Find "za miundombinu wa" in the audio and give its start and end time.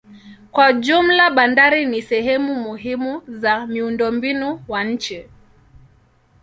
3.27-4.83